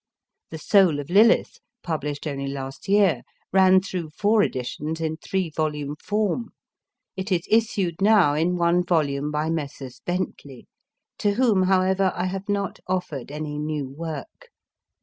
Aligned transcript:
The 0.49 0.57
Soul 0.57 0.99
of 0.99 1.11
Lilith, 1.11 1.59
published 1.83 2.25
only 2.25 2.47
last 2.47 2.87
year, 2.89 3.21
ran 3.53 3.81
through 3.81 4.09
four 4.09 4.41
editions 4.41 4.99
in 4.99 5.17
three 5.17 5.51
volume 5.51 5.95
form; 6.03 6.53
it 7.15 7.31
is 7.31 7.43
issued 7.51 8.01
now 8.01 8.33
in 8.33 8.57
one 8.57 8.83
volume 8.83 9.29
by 9.29 9.51
Messrs. 9.51 10.01
Bentley, 10.03 10.65
to 11.19 11.33
whom, 11.35 11.61
however, 11.67 12.11
I 12.15 12.25
have 12.25 12.49
not 12.49 12.79
offered 12.87 13.29
any 13.31 13.59
new 13.59 13.87
work. 13.89 14.49